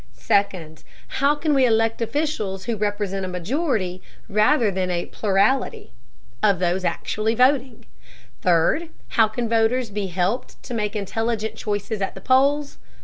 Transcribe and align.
Second, 0.17 0.81
how 1.21 1.35
can 1.35 1.53
we 1.53 1.63
elect 1.63 2.01
officials 2.01 2.63
who 2.65 2.75
represent 2.75 3.23
a 3.23 3.27
majority, 3.27 4.01
rather 4.27 4.71
than 4.71 4.89
a 4.89 5.05
plurality 5.05 5.91
[Footnote: 6.41 6.53
See 6.53 6.79
Section 6.79 7.25
444.], 7.37 7.45
of 7.45 7.69
those 7.69 7.69
actually 7.69 7.69
voting? 7.69 7.85
Third, 8.41 8.89
how 9.09 9.27
can 9.27 9.47
voters 9.47 9.91
be 9.91 10.07
helped 10.07 10.63
to 10.63 10.73
make 10.73 10.95
intelligent 10.95 11.55
choices 11.55 12.01
at 12.01 12.15
the 12.15 12.21
polls? 12.21 12.79